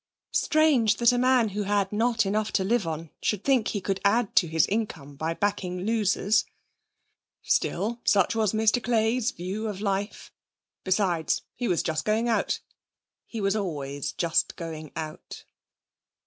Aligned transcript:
Strange 0.33 0.95
that 0.95 1.11
a 1.11 1.17
man 1.19 1.49
who 1.49 1.61
had 1.61 1.91
not 1.91 2.25
enough 2.25 2.51
to 2.51 2.63
live 2.63 2.87
on 2.87 3.11
should 3.21 3.43
think 3.43 3.67
he 3.67 3.79
could 3.79 3.99
add 4.03 4.35
to 4.35 4.47
his 4.47 4.65
income 4.65 5.15
by 5.15 5.31
backing 5.31 5.81
losers. 5.85 6.43
Still, 7.43 7.99
such 8.03 8.33
was 8.35 8.51
Mr 8.51 8.81
Clay's 8.83 9.29
view 9.29 9.67
of 9.67 9.79
life. 9.79 10.31
Besides, 10.83 11.43
he 11.53 11.67
was 11.67 11.83
just 11.83 12.03
going 12.03 12.27
out; 12.27 12.61
he 13.27 13.39
was 13.39 13.55
always 13.55 14.11
just 14.11 14.55
going 14.55 14.91
out. 14.95 15.43